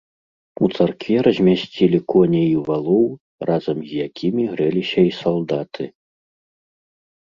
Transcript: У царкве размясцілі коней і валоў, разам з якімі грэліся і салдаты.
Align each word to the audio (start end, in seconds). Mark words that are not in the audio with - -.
У 0.67 0.69
царкве 0.79 1.17
размясцілі 1.27 1.99
коней 2.15 2.47
і 2.55 2.65
валоў, 2.71 3.07
разам 3.53 3.77
з 3.93 4.03
якімі 4.09 4.43
грэліся 4.51 5.01
і 5.13 5.17
салдаты. 5.23 5.83